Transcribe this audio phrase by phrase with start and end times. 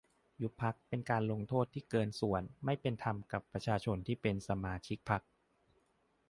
[0.41, 5.21] ยุบพรรคเป็นการลงโทษที่เกินส่วน ไม่เป็นธรรมกับประชาชนที่เป็นสมาชิกพรรค